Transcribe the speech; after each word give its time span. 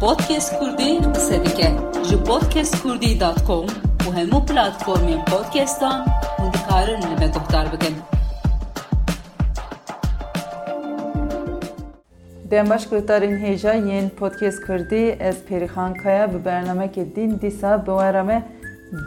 Podcast 0.00 0.58
Kurdi 0.58 1.00
qesedike 1.14 1.68
ji 2.08 2.16
podcastkurdî.com 2.28 3.66
û 4.06 4.08
hemû 4.18 4.38
platformên 4.48 5.24
podcastan 5.24 5.98
hûn 6.38 6.52
dikarin 6.52 7.02
li 7.02 7.16
me 7.20 7.28
guhdar 7.34 7.66
bikin. 7.72 7.94
Dem 12.50 12.70
baş 12.70 12.86
guhdarên 12.86 13.36
hêja 13.44 13.72
yên 13.88 14.08
Podcast 14.08 14.66
Kurdî 14.66 15.16
ez 15.20 15.36
Pêrixan 15.48 15.94
Kaya 15.94 16.34
bi 16.34 16.38
bernamekê 16.44 17.16
dîn 17.16 17.40
dîsa 17.40 17.86
bi 17.86 17.90
wera 17.90 18.24
me 18.24 18.42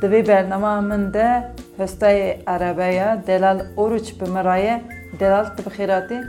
di 0.01 0.05
vê 0.05 0.27
bernama 0.27 0.81
min 0.81 1.13
de 1.13 1.53
hestayê 1.77 3.27
Delal 3.27 3.59
Oruç 3.77 4.21
bi 4.21 4.29
miraye 4.29 4.83
Delal 5.19 5.45
tu 5.45 5.65
bi 5.65 5.69
xêratî? 5.69 6.23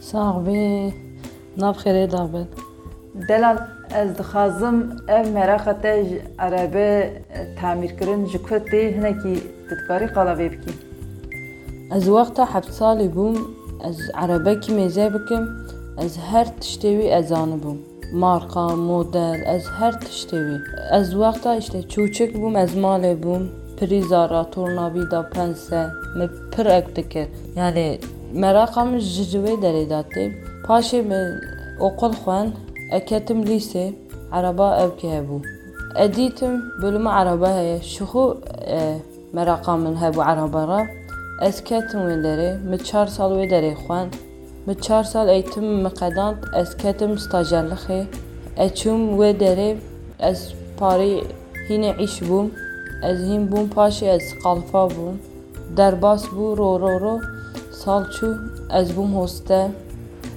Sağ 0.00 0.46
ve 0.46 0.92
nav 1.56 1.74
xêrê 1.74 2.12
davet. 2.12 2.48
Delal 3.28 3.77
ez 3.94 4.18
dixwazim 4.18 4.76
ev 5.08 5.32
meraxa 5.32 5.80
te 5.82 6.04
ji 6.04 6.22
Erebe 6.38 7.22
tamîrkirin 7.60 8.26
ji 8.26 8.38
ku 8.42 8.54
tê 8.70 8.82
hinekî 8.96 9.34
tu 9.68 9.74
dikarî 9.80 10.08
qala 10.14 10.34
vê 10.40 10.48
bikî. 10.52 10.72
Ez 11.96 12.04
wexta 12.04 12.54
heft 12.54 12.72
salî 12.80 13.08
bûm 13.16 13.36
ez 13.88 13.98
erebekî 14.22 14.72
mêze 14.78 15.06
bikim 15.14 15.44
ez 16.04 16.18
her 16.30 16.46
tiştê 16.46 16.90
wî 16.98 17.06
ez 17.18 17.26
zanibûm. 17.32 17.78
Marqa, 18.12 18.66
model, 18.90 19.38
ez 19.54 19.64
her 19.78 19.92
tiştê 19.92 20.38
wî. 20.48 20.58
Ez 20.98 21.06
wexta 21.10 21.56
işte 21.56 21.78
çûçik 21.92 22.30
bûm 22.40 22.54
ez 22.64 22.72
malê 22.74 23.22
bûm 23.22 23.42
prizara, 23.78 24.50
tornavîda, 24.50 25.30
pense 25.30 25.86
me 26.16 26.26
pir 26.52 26.66
ek 26.66 26.96
dikir. 26.96 27.26
Yani 27.56 27.98
meraqa 28.34 28.84
min 28.84 28.98
ji 28.98 29.24
ji 29.24 29.38
wê 29.38 29.54
derê 29.64 29.84
datê. 29.94 30.24
Paşê 30.66 31.02
me 31.02 31.20
okul 31.80 32.12
xwen 32.12 32.48
أكتم 32.92 33.40
ليسي 33.40 33.94
عربا 34.32 34.84
أبكي 34.84 35.18
أبو 35.18 35.40
أديتم 35.96 36.60
بلما 36.82 37.10
عربا 37.10 37.48
هي 37.48 37.82
شخو 37.82 38.34
آه، 38.46 39.00
مراقا 39.34 39.76
من 39.76 39.96
هبو 39.96 40.20
عربا 40.20 40.64
را 40.64 40.86
أسكتم 41.40 41.98
ودري 41.98 42.58
متشار 42.70 43.06
صال 43.06 43.32
ودري 43.32 43.74
خوان 43.74 44.10
متشار 44.66 45.02
صال 45.02 45.28
أيتم 45.28 45.82
مقدانت 45.82 46.44
أسكتم 46.54 47.16
ستاجر 47.16 47.62
لخي. 47.62 48.06
أتشوم 48.58 49.18
ودري 49.18 49.78
أس 50.20 50.52
باري 50.80 51.22
هنا 51.70 51.90
عيش 51.90 52.24
بوم. 52.24 52.50
أز 53.04 53.20
هين 53.20 53.46
بوم 53.46 53.66
باشي 53.66 54.14
أز 54.16 54.34
قلفا 54.44 54.86
بوم. 54.86 55.18
درباس 55.76 56.26
بو 56.26 56.54
رو 56.54 56.76
رو 56.76 56.98
رو. 56.98 57.20
سالچو 57.72 58.34
أز 58.70 58.92
بوم 58.92 59.22
هسته 59.22 59.70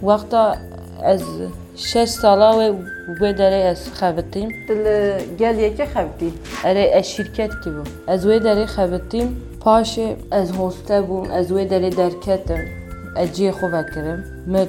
وقتا 0.04 0.56
أز 1.00 1.24
6 1.76 2.06
سالا 2.06 2.58
و 2.58 2.78
و 3.22 3.42
از 3.42 3.90
خبتیم 3.94 4.50
دل 4.68 5.18
گل 5.40 5.60
یکی 5.60 5.86
خبتی 5.86 6.34
اره 6.64 6.92
از 6.96 7.12
شرکت 7.12 7.50
کی 7.64 7.70
بو 7.70 7.84
از 8.08 8.26
و 8.26 8.40
دره 8.40 8.66
خبتیم 8.66 9.42
پاش 9.60 10.00
از 10.32 10.52
هسته 10.52 11.02
بوم 11.02 11.32
از 11.32 11.52
و 11.52 11.66
دره 11.66 11.90
درکتم. 11.90 12.60
اجی 13.18 13.52
خو 13.52 13.68
بکرم 13.68 14.24
م 14.48 14.66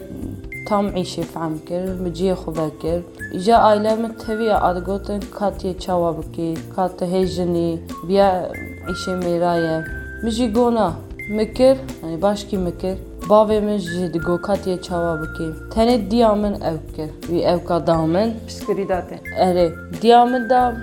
تام 0.69 0.89
عیش 0.89 1.21
فهم 1.21 1.59
کرد 1.69 2.03
مجی 2.03 2.35
خو 2.35 2.51
بکر 2.51 3.01
جا 3.45 3.57
عائله 3.57 3.95
م 3.95 4.09
تهوی 4.09 4.51
ادگوتن 4.51 5.21
کاتی 5.21 5.75
چواب 5.75 6.33
کی 6.33 6.55
کاته 6.77 7.07
هجنی 7.07 7.81
بیا 8.07 8.49
عیش 8.89 9.09
میرایه. 9.09 9.85
مجی 10.25 10.49
گونا 10.49 10.93
مکر 11.31 11.77
یعنی 12.03 12.17
باش 12.17 12.45
کی 12.45 12.57
مکر 12.57 12.97
bavê 13.29 13.61
min 13.61 13.79
ji 13.79 14.15
digokatiye 14.15 14.83
çawa 14.83 15.23
bike. 15.23 15.45
Tenê 15.75 16.11
diya 16.11 16.35
min 16.35 16.55
ev 16.55 16.79
kir. 16.97 17.11
Wî 17.21 17.41
evka 17.43 17.87
da 17.87 17.97
min 17.97 18.35
pişkirî 18.47 18.89
da 18.89 19.07
te. 19.09 19.21
Erê, 19.39 19.73
diya 20.03 20.25
min 20.25 20.51
da 20.51 20.77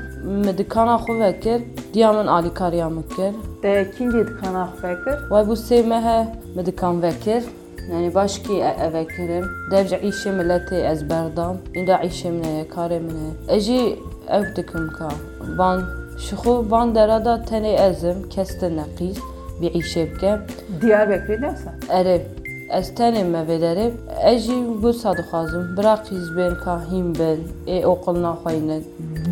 me 0.44 0.58
dikana 0.58 0.96
xwe 0.96 1.20
vekir. 1.20 1.62
Diya 1.94 2.14
min 2.14 2.28
alîkariya 2.28 2.90
min 2.90 3.02
kir. 3.02 3.34
Te 3.62 3.92
kîngê 3.98 4.28
dikana 4.28 4.70
xwe 4.76 4.90
vekir? 4.90 5.20
Way 5.20 5.44
bû 5.44 5.56
sê 5.68 5.88
me 5.88 6.02
he 6.02 6.28
me 6.56 6.66
dikan 6.66 7.02
vekir. 7.02 7.44
Yani 7.92 8.16
başki 8.16 8.54
e 8.54 8.76
eve 8.84 9.08
kirim. 9.08 9.46
Devce 9.72 10.02
işe 10.02 10.32
milleti 10.32 10.76
ez 10.76 11.10
berdam. 11.10 11.58
İnda 11.76 11.98
işe 11.98 12.32
mineye, 12.32 12.68
kare 12.68 13.00
mineye. 13.00 13.32
Eji 13.48 14.00
ev 14.30 14.56
dikim 14.56 14.90
ka. 15.00 15.10
Van, 15.58 15.84
şuhu 16.20 16.66
van 16.70 16.96
derada 16.96 17.44
tene 17.46 17.74
ezim, 17.74 18.30
keste 18.30 18.76
nakis. 18.76 19.18
Bir 19.62 19.74
işe 19.74 20.16
bke. 20.16 20.40
Diyarbakır'da 20.82 21.52
mısın? 21.52 21.72
Evet. 21.94 22.26
Ez 22.70 22.88
tenê 22.98 23.24
me 23.24 23.42
vê 23.48 23.58
derê 23.62 23.88
ez 24.24 24.42
jî 24.46 24.58
Bursa 24.82 25.18
dixwazim 25.18 25.78
biraqîz 25.78 26.38
bên 26.38 26.56
kahîn 26.66 27.16
bin 27.20 27.40
e, 27.68 27.80
ê 27.80 27.86
oqil 27.86 28.22
naxweynin. 28.22 28.84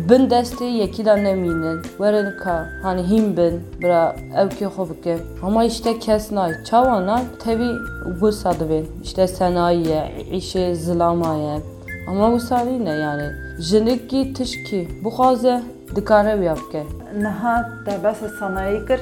Bin 0.08 0.22
destê 0.30 0.64
yekî 0.64 1.04
da 1.04 1.16
nemînin 1.16 1.82
werin 1.82 2.38
ka 2.42 2.66
hanî 2.82 3.02
hîn 3.10 3.36
bin 3.36 3.54
bira 3.82 4.16
ew 4.42 4.48
kê 4.58 4.66
xwe 4.74 4.84
bikin. 4.90 5.18
Hema 5.40 5.64
işte 5.64 5.98
kes 5.98 6.32
nay 6.32 6.52
çawa 6.64 7.06
nay 7.06 7.22
tevî 7.44 7.70
Bursa 8.20 8.50
dibên 8.50 8.84
işte 9.02 9.26
senayiye, 9.26 10.02
îşê 10.32 10.74
zilama. 10.74 11.36
Ama 12.08 12.32
bu 12.32 12.54
yani. 12.88 13.26
Jinik 13.58 14.10
ki 14.10 14.34
tişki 14.34 14.88
bu 15.04 15.16
kaze 15.16 15.62
dikare 15.96 16.44
yapke. 16.44 16.84
Naha 17.20 17.70
debes 17.86 18.18
sanayi 18.38 18.84
kır 18.86 19.00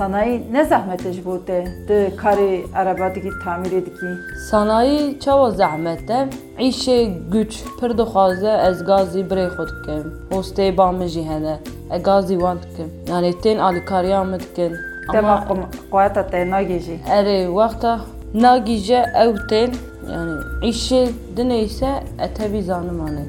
Sanayi 0.00 0.38
nə 0.48 0.62
zəhmətəş 0.64 1.16
bude? 1.20 1.58
De 1.88 1.96
karı 2.16 2.62
araba 2.74 3.10
digi 3.14 3.30
tamir 3.44 3.72
ediki. 3.82 4.12
Sanayi 4.46 5.18
çava 5.20 5.50
zəhmətə. 5.58 6.20
İşə 6.68 6.94
güc 7.34 7.58
pir 7.80 7.92
dixwaze 7.98 8.54
ez 8.68 8.80
gazî 8.90 9.26
birê 9.32 9.44
xwe 9.50 9.66
dikim. 9.70 10.06
Hosteyba 10.32 10.86
min 10.92 11.06
jî 11.06 11.24
hene. 11.28 11.58
E 11.90 11.98
gazî 11.98 12.34
wan 12.44 12.58
dikim. 12.62 12.88
Yani 13.08 13.34
tên 13.42 13.58
alîkariya 13.58 14.24
min 14.24 14.40
dikin. 14.40 14.72
Dema 15.12 15.44
qwata 15.90 16.26
te 16.30 16.42
nagêjî. 16.54 16.96
Erê 17.18 17.38
wexta 17.46 18.00
nagîje 18.34 19.04
ew 19.24 19.36
tên 19.50 19.70
yani 20.12 20.34
işi 20.62 21.10
dineyse 21.36 21.90
etevi 22.18 22.62
zanımane. 22.62 23.24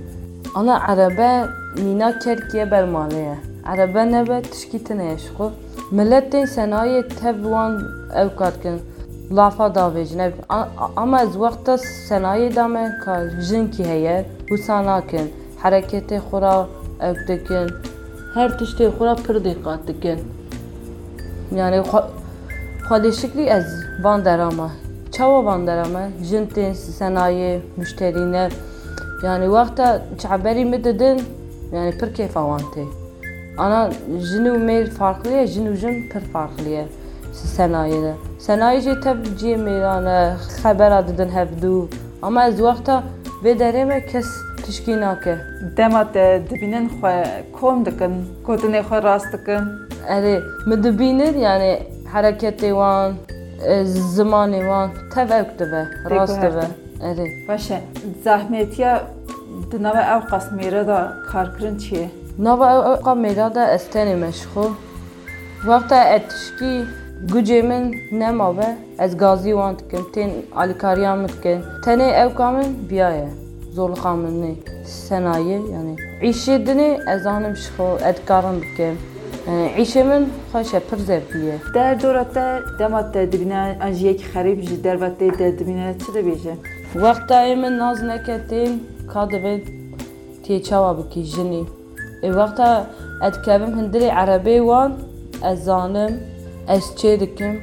Ana 0.56 0.80
araba 0.88 1.50
mina 1.78 2.20
kerkiye 2.20 2.72
bermaleye. 2.72 3.36
Araba 3.66 4.02
nebe 4.02 4.42
tişkitine 4.42 5.14
eşku. 5.14 5.52
Ye 5.92 6.04
ji 6.04 6.08
xwe 6.08 6.22
millet 6.22 6.32
tên 6.32 6.46
senayê 6.46 7.08
tev 7.08 7.44
wan 7.44 7.80
ew 8.16 8.30
katkin 8.38 8.80
lafa 9.32 9.68
davêjin 9.76 10.20
ev 10.20 10.34
ama 10.96 11.22
ez 11.22 11.34
wexta 11.34 11.78
senayê 12.10 12.56
da 12.56 12.68
me 12.68 12.92
ka 13.06 13.30
jinkî 13.50 13.84
heye 13.84 14.26
wisa 14.50 14.86
nakin 14.86 15.32
hereketê 15.64 16.20
xwe 16.20 16.42
ra 16.42 16.68
ew 17.02 17.28
dikin 17.28 17.70
her 18.34 18.50
tiştê 18.50 18.90
xwe 18.90 19.06
ra 19.06 19.16
pir 19.16 19.36
dîqat 19.36 19.88
dikin 19.88 20.20
yani 21.56 21.76
xwe- 21.76 22.10
xwedêşiklî 22.90 23.50
ez 23.50 23.66
van 24.04 24.26
derama 24.26 24.70
çawa 25.12 25.46
van 25.46 25.68
derame 25.68 26.10
jin 26.24 26.46
tên 26.46 26.74
senayê 26.74 27.60
müşterîne 27.78 28.50
yani 29.24 29.46
wexta 29.46 30.02
çeberî 30.18 30.66
me 30.66 30.84
didin 30.84 31.22
yani 31.74 31.92
pir 31.92 32.08
kêfa 32.08 32.42
wan 32.50 32.62
tê 32.76 32.86
ana 33.58 33.90
jin 34.30 34.46
û 34.46 34.56
mêr 34.68 34.86
farklı 34.90 35.32
ye 35.32 35.48
jin 35.48 35.66
û 35.66 35.76
jin 35.76 36.10
pir 36.10 36.22
farklı 36.34 36.70
ye 36.70 36.86
senayê 37.58 38.04
de 38.04 38.14
senayê 38.40 38.80
jê 38.80 39.02
tev 39.04 39.18
ciyê 39.40 39.58
mêrane 39.68 40.36
xebera 40.64 41.08
didin 41.08 41.30
hevdû 41.30 41.88
ama 42.22 42.48
ez 42.48 42.58
wexta 42.58 43.04
vê 43.44 43.60
derê 43.60 43.86
me 43.86 44.06
kes 44.06 44.28
tişkî 44.66 45.02
nake 45.02 45.38
Dema 45.78 46.12
te 46.12 46.42
dibînin 46.50 46.90
xwe 46.90 47.44
kom 47.60 47.86
dikin. 47.86 48.14
Gotinê 48.46 48.82
xwe 48.82 49.04
rast 49.04 49.34
dikin. 49.34 49.64
erê 50.08 50.42
min 50.68 50.84
dibînin 50.84 51.40
yani 51.40 51.80
hereketê 52.14 52.70
wan 52.70 53.14
e, 53.66 53.74
zimanê 54.16 54.60
wan 54.60 54.90
tev 55.14 55.30
ew 55.30 55.46
dibe 55.60 55.88
rast 56.10 56.42
dibe 56.42 56.66
erê 57.04 57.48
Baş 57.48 57.72
e. 57.72 57.82
Zehmetiya 58.24 59.04
di 59.72 59.84
nava 59.84 60.02
ew 60.02 60.22
qasmêre 60.32 60.88
da 60.88 61.14
karkirin 61.32 61.78
çi 61.78 61.96
ye? 61.96 62.10
نوع 62.40 62.72
اوقع 62.72 63.14
میداد 63.14 63.58
از 63.58 63.90
تن 63.90 64.28
مشخو 64.28 64.66
وقت 65.68 65.92
اتشکی 65.92 66.84
گوجه 67.32 67.62
من 67.62 67.94
نماوه 68.12 68.68
از 68.98 69.18
گازی 69.18 69.54
واند 69.54 69.82
کن 69.92 70.04
تن 70.14 70.32
آلیکاریان 70.62 71.20
متکن 71.20 71.64
تن 71.84 72.02
اوقع 72.02 72.52
من 72.52 72.70
بیایه 72.90 73.30
zorluqa 73.76 74.12
minni 74.16 74.56
sənayi, 74.84 75.60
yəni 75.74 75.94
iş 76.30 76.42
edini 76.58 76.90
əzanım 77.14 77.56
şıxo 77.64 77.88
ədkarım 78.12 78.62
bikim. 78.66 79.00
عيشمن 79.78 80.24
خاشة 80.54 80.82
برزر 80.92 81.22
بيه 81.34 81.58
ده 81.76 81.94
دورة 82.02 82.26
ده 82.36 82.46
دمت 82.80 83.18
دبنا 83.32 83.62
أنجيك 83.88 84.22
خريب 84.34 84.58
جي 84.68 84.76
دروت 84.86 85.24
ده 85.40 85.50
دبنا 85.50 85.94
تده 86.02 86.22
بيجي 86.22 86.56
وقت 86.96 87.30
دائما 87.30 87.70
ناز 87.70 88.00
نكتين 88.10 88.72
كادبت 89.14 89.66
تيچاوا 90.44 90.92
بكي 90.98 91.22
جني 91.34 91.64
وقتا 92.24 92.88
اتكلم 93.22 93.80
هندري 93.80 94.10
عربي 94.10 94.60
وان 94.60 94.92
ازانم 95.44 96.20
از 96.68 96.96
چه 96.96 97.18
دکم 97.18 97.56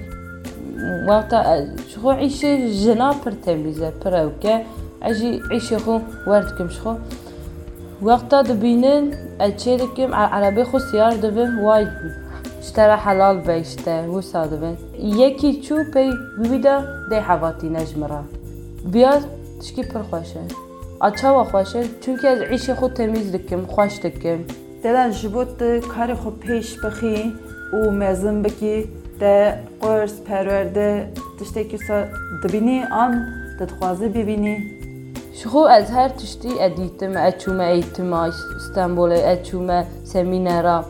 وقتا 1.08 1.66
شخو 1.88 2.10
عيش 2.10 2.44
جنا 2.84 3.12
پر 3.24 3.30
تمیزه 3.30 3.90
پر 3.90 4.14
اوکه 4.14 4.64
أجي 5.02 5.40
عيش 5.50 5.72
خو 5.72 5.98
وردكم 6.26 6.68
شخو 6.68 6.94
وقتا 8.02 8.42
دبینن 8.42 9.04
از 9.40 9.52
چه 9.56 9.76
دکم 9.76 10.14
عربی 10.14 10.64
خو 10.64 10.78
سیار 10.78 11.14
دبن 11.14 11.58
وای 11.64 11.86
اشترا 12.62 12.96
حلال 12.96 13.38
بيشتا 13.38 14.08
وسا 14.08 14.46
دبن 14.46 14.76
يكي 14.98 15.52
تشو 15.60 15.76
بي 15.94 16.10
بيدا 16.38 16.76
دي 17.10 17.20
حواتي 17.20 17.68
نجمرا 17.68 18.24
بیاد 18.84 19.22
تشكي 19.60 19.82
پر 19.82 20.02
خوشه 20.02 20.67
اچا 21.01 21.41
و 21.41 21.43
خوشه 21.43 21.83
چونکه 22.01 22.27
از 22.27 22.41
عیش 22.41 22.69
خود 22.69 22.93
تمیز 22.93 23.31
دکم 23.31 23.65
خوش 23.65 23.99
دکم 23.99 24.39
دلان 24.83 25.11
جبوت 25.11 25.79
کاری 25.79 26.13
خو 26.13 26.29
پیش 26.29 26.79
بخی 26.79 27.33
و 27.73 27.91
مزن 27.91 28.41
بکی 28.41 28.89
ده 29.19 29.59
قرص 29.81 30.21
پرورده 30.21 31.11
تشتکی 31.39 31.77
سا 31.77 32.05
دبینی 32.43 32.83
آن 32.83 33.25
دتخوازی 33.59 34.07
ببینی 34.07 34.57
شخو 35.33 35.57
از 35.57 35.91
هر 35.91 36.09
تشتی 36.09 36.49
ادیتم 36.59 37.13
اچومه 37.17 37.63
ایتما 37.63 38.31
استانبول 38.55 39.11
اچومه 39.11 39.85
سمینرا 40.03 40.85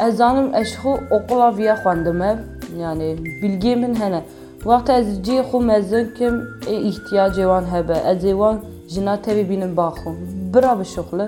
از 0.00 0.16
زانم 0.16 0.50
اشخو 0.54 0.88
اقلا 0.88 1.50
ویا 1.52 1.76
خواندمه 1.76 2.38
یعنی 2.78 3.16
bilgi 3.42 3.76
من 3.76 3.94
هنه 3.96 4.22
وقت 4.66 4.90
از 4.90 5.22
جی 5.22 5.42
خو 5.42 5.58
مزن 5.58 6.04
کم 6.18 6.42
احتیاج 6.68 7.40
وان 7.40 8.62
Jina 8.87 9.21
tevi 9.21 9.49
binin 9.49 9.77
baxu. 9.77 10.15
Bira 10.53 10.79
bir 10.79 10.85
şuxlu. 10.85 11.25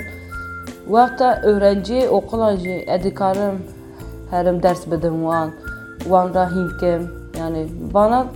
Vakta 0.88 1.42
öğrenci 1.44 2.09
okulanci 2.09 2.86
edikarım 2.88 3.59
herim 4.30 4.63
ders 4.63 4.92
bedim 4.92 5.21
wan. 5.21 5.51
Wan 6.00 6.33
ra 6.33 6.51
hinkem. 6.51 7.07
Yani 7.39 7.68
bana 7.94 8.27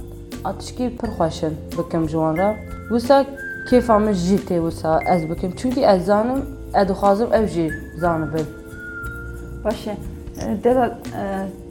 atışki 0.43 0.97
pır 0.97 1.07
xoşun 1.07 1.53
bikim 1.77 2.09
jwan 2.09 2.37
ra. 2.37 2.55
Visa 2.91 3.25
kefamı 3.69 4.13
jite 4.13 4.63
visa 4.63 4.99
ez 5.07 5.29
bikim. 5.29 5.53
Çünkü 5.57 5.79
ez 5.79 6.05
zanım 6.05 6.45
edu 6.75 6.93
xazım 6.93 7.33
ev 7.33 7.47
jit 7.47 7.71
zanı 7.99 8.33
bil. 8.33 8.45
Başa. 9.63 9.95
Dela 10.63 10.97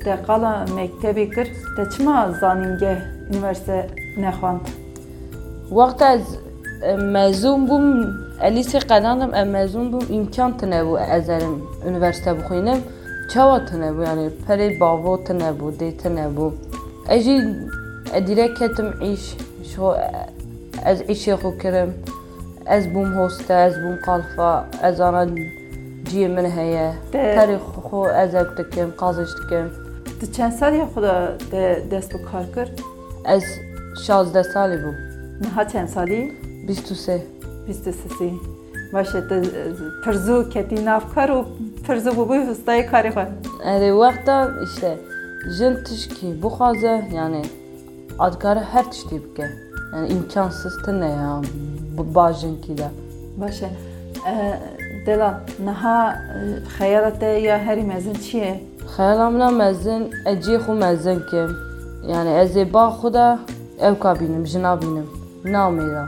de 0.04 0.10
e, 0.10 0.22
qala 0.26 0.66
mektebi 0.74 1.30
kir. 1.30 1.48
De 1.76 1.90
çima 1.96 2.32
üniversite 3.30 3.90
nexwand. 4.18 4.60
Vakta 5.70 6.12
ez 6.12 6.22
məzun 6.80 7.68
bum 7.68 7.86
Əlisə 8.40 8.80
qadandım, 8.88 9.34
məzun 9.52 9.90
bum 9.92 10.06
imkan 10.16 10.54
tənəbu 10.56 10.94
əzərim 11.04 11.58
universitetə 11.84 12.38
buxuyunum. 12.38 12.80
Çava 13.28 13.58
tənəbu, 13.68 14.06
yəni 14.06 14.24
pəri 14.46 14.70
bavo 14.80 15.18
tənəbu, 15.26 15.74
dey 15.76 15.92
tənəbu. 16.00 16.46
Əci 17.12 17.36
ədirə 18.16 18.48
kətim 18.56 18.94
iş, 19.10 19.34
şo 19.74 19.92
əz 20.88 21.04
işi 21.12 21.36
xo 21.42 21.52
kirim. 21.60 21.92
Ez 22.64 22.88
bum 22.94 23.12
hosta, 23.18 23.66
ez 23.68 23.76
bum 23.82 24.00
qalfa, 24.06 24.50
ez 24.88 25.04
ana 25.04 25.26
ciyə 26.08 26.32
min 26.32 26.48
həyə. 26.56 26.90
Pəri 27.12 27.60
xo 27.60 28.06
əzək 28.24 28.56
dikim, 28.56 28.96
qazış 28.96 29.36
dikim. 29.42 29.68
Di 30.16 30.32
çənd 30.32 30.56
sal 30.56 30.80
ya 30.80 30.88
xuda 30.94 31.16
dəst 31.92 32.16
bu 32.16 32.24
kar 32.24 32.48
kir? 32.56 32.72
Ez 33.28 33.44
16 34.00 34.48
sali 34.54 34.80
bu. 34.80 34.96
Niha 35.44 35.68
çənd 35.74 35.92
sali? 35.92 36.24
23 36.70 37.20
23 37.66 38.40
باشه 38.92 39.20
پرزو 40.04 40.44
کتی 40.44 40.74
نافکار 40.74 41.30
و 41.30 41.44
پرزو 41.84 42.12
بو 42.12 42.24
بستای 42.24 42.82
کاری 42.82 43.10
خواه 43.10 43.28
اره 43.64 43.92
وقتا 43.92 44.36
işte 44.64 44.98
jin 45.58 45.74
tişkî 45.84 46.42
bixwaze 46.42 47.08
yani 47.14 47.42
adkare 48.18 48.60
her 48.60 48.90
tiştî 48.90 49.16
bike 49.24 49.50
yani 49.94 50.08
imkansız 50.08 50.82
tune 50.84 51.08
ya 51.08 51.40
bajinkî 52.14 52.78
de 52.78 52.88
baş 53.36 53.62
e 53.62 53.68
dela 55.06 55.40
niha 55.64 56.22
xeyala 56.78 57.12
te 57.18 57.26
ya 57.26 57.58
herî 57.58 57.82
mezin 57.82 58.14
çi 58.14 58.36
ye 58.36 58.64
xeyala 58.96 59.30
min 59.30 59.54
mezin 59.54 60.02
ecê 60.24 60.56
xu 60.64 60.72
mezin 60.72 61.20
kim 61.30 61.50
yani 62.12 62.30
ez 62.42 62.56
ê 62.56 62.72
ba 62.72 62.84
xwe 62.88 63.14
de 63.14 63.38
ew 63.88 63.98
kabînim 64.00 64.46
ji 64.46 64.62
nabînim 64.62 65.06
namêra 65.44 66.04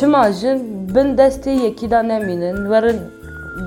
جن 0.00 0.32
jin 0.40 0.88
bin 0.94 1.16
destê 1.18 1.50
yekî 1.50 1.90
da 1.90 2.02
nemînin, 2.02 2.56
werin 2.56 3.00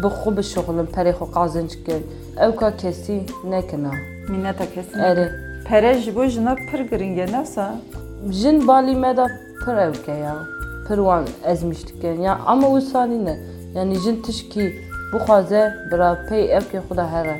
bi 0.04 0.08
xwe 0.08 0.38
bişoxilin, 0.38 0.88
perê 0.96 1.12
xwe 1.12 1.32
qazînc 1.36 1.74
kirin. 1.86 2.06
Ew 2.46 2.56
ka 2.56 2.78
kesî 2.78 3.22
nekina. 3.50 3.92
منتا 4.30 4.66
کسی 4.74 4.94
Erê. 5.10 5.28
پره 5.70 5.92
جبو 6.06 6.24
جنا 6.34 6.54
پر 6.68 6.80
گرینگه 6.92 7.26
نفسا 7.36 7.68
pir 9.66 9.78
evke 9.78 10.12
ya. 10.12 10.36
Pir 10.88 10.96
wan 10.96 11.26
ezmiş 11.46 11.88
dikin. 11.88 12.22
Ya 12.22 12.40
ama 12.46 12.68
wî 12.80 13.26
ne. 13.26 13.40
Yani 13.76 13.96
jin 14.00 14.22
tişkî 14.22 14.74
bixwaze 15.14 15.74
bira 15.92 16.26
pey 16.30 16.46
evkê 16.46 16.80
xwe 16.80 16.98
de 16.98 17.04
here. 17.14 17.38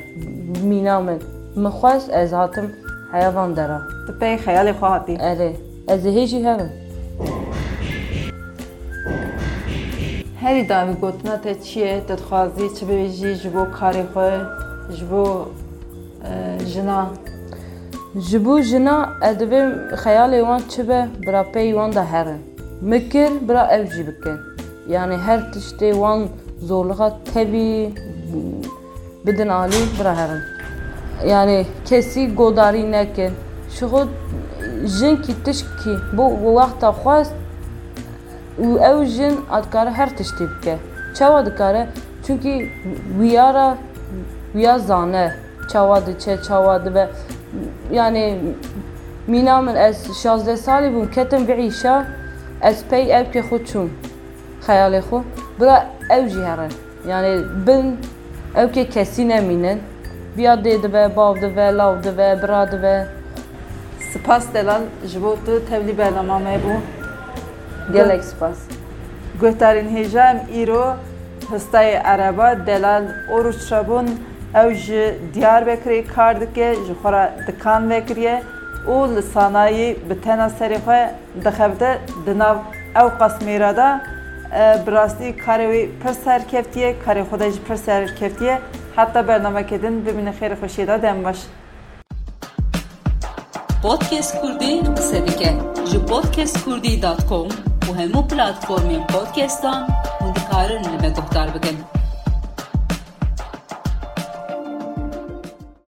Mîna 0.64 1.00
min. 1.00 1.18
Min 1.56 1.70
xwest 1.70 2.10
ez 2.10 2.32
hatim 2.32 2.66
heyavan 3.12 3.56
dera. 3.56 3.80
تو 4.06 4.12
پی 4.20 4.36
خیال 4.44 4.72
خواهدی 4.72 5.14
Erê. 5.30 5.50
از 5.88 6.06
هیچی 6.06 6.42
هم. 6.42 6.70
هری 10.40 10.66
دامی 10.66 10.94
گوتنا 10.94 11.36
تا 11.36 11.52
چیه؟ 11.52 12.00
تد 12.08 12.20
خوازی 12.20 12.68
چه 12.68 12.86
بویجی 12.86 13.34
جبو 13.34 13.64
کاری 13.64 14.02
خواه 14.02 14.46
جبو 14.96 15.44
جنا. 16.74 17.10
جبو 18.30 18.60
جنا 18.60 19.06
ادوه 19.22 19.96
خیال 19.96 20.34
ایوان 20.34 20.60
چه 20.68 20.82
به؟ 20.82 21.08
برا 21.26 21.42
پی 21.42 21.58
ایوان 21.58 21.90
دا 21.90 22.02
هرن 22.02 22.38
مکر 22.82 23.30
بکن 24.08 24.38
یعنی 24.88 25.14
هر 25.14 25.40
تشتی 25.50 25.92
وان 25.92 26.28
زورلغا 26.60 27.10
تبی 27.10 27.94
بدن 29.26 29.50
آلی 29.50 29.82
برا 29.98 30.12
هرن 30.14 30.42
یعنی 31.24 31.66
کسی 31.90 32.26
گوداری 32.26 32.82
نکن 32.82 33.32
شغود 33.70 34.08
Şixwe 34.76 34.88
jinkî 34.88 35.34
tişkî 35.44 35.94
bo 36.16 36.24
wexta 36.56 36.90
xwest 37.02 37.32
û 38.58 38.66
ew 38.90 39.06
jin 39.06 39.34
dikare 39.64 39.90
her 39.90 40.08
tiştê 40.08 40.44
bike. 40.50 40.78
Çawa 41.14 41.46
dikare? 41.46 41.88
Çünkü 42.26 42.68
wiyara 43.18 43.78
wiya 44.52 44.78
zane. 44.78 45.32
Çawa 45.72 46.06
diçe, 46.06 46.42
çawa 46.42 46.84
dibe. 46.84 47.08
Yani 47.92 48.38
mîna 49.26 49.60
min 49.60 49.74
ez 49.74 50.26
16 50.26 50.56
salî 50.56 50.94
bûm 50.94 51.10
ketim 51.10 51.48
bi 51.48 51.52
îşa 51.52 52.06
ez 52.62 52.84
pey 52.90 53.04
evkê 53.10 53.40
xwe 53.40 53.56
çûm 53.56 53.88
xeyalê 54.66 55.00
xwe 55.00 55.22
bira 55.60 55.86
ew 56.10 56.28
jî 56.28 56.44
herin 56.44 56.72
yani 57.08 57.42
bin 57.66 58.00
evkê 58.54 58.90
kesî 58.90 59.28
nemînin 59.28 59.80
biya 60.36 60.54
dê 60.54 60.82
dibe 60.82 61.16
bav 61.16 61.36
dibe 61.36 61.76
lav 61.76 62.02
dibe 62.02 62.40
Spas 64.16 64.54
delan 64.54 64.82
ji 65.06 65.22
bo 65.22 65.36
tu 65.46 65.66
tevlî 65.70 65.98
bernamame 65.98 66.54
bû 66.64 66.74
gelek 67.92 68.24
spas. 68.24 68.58
Guhdarên 69.40 69.88
hêja 69.96 70.30
em 70.30 70.38
îro 70.62 70.96
hestayê 71.50 72.00
ereba 72.04 72.56
oruç 73.30 73.68
çabûn 73.68 74.06
ew 74.54 74.74
ji 74.74 75.18
Diyarbekirê 75.34 76.06
kar 76.06 76.40
dike 76.40 76.74
ji 76.86 76.92
xwe 76.92 77.12
ra 77.12 77.32
dikan 77.46 77.90
vekiriye 77.90 78.42
û 78.86 79.16
li 79.16 79.22
sanayî 79.22 79.96
bi 80.10 80.20
tena 80.20 80.46
serê 80.46 80.78
xwe 80.84 81.10
dixebite 81.44 81.98
di 82.26 82.38
nav 82.38 82.56
ew 82.94 83.08
qasmêra 83.20 83.76
da 83.76 84.00
e, 84.52 84.86
bi 84.86 84.92
rastî 84.92 85.28
karê 85.46 85.66
wê 85.72 85.88
pir 86.02 86.14
serkeftiye 86.24 86.96
karê 87.06 87.22
xwe 87.28 87.40
de 87.40 87.50
jî 87.50 87.60
pir 87.64 87.78
baş. 91.24 91.38
Podcast 93.86 94.40
Kurdi 94.40 94.82
qise 94.96 95.18
dike 95.26 95.50
ji 95.90 95.98
podcastkurdî.com 96.10 97.48
û 97.88 97.90
hemû 97.98 98.20
platformên 98.30 99.02
podcastan 99.12 99.80
hûn 100.20 100.34
dikarin 100.34 100.84
li 100.84 100.98
me 101.02 101.10
guhdar 101.16 101.48
bikin. 101.54 101.95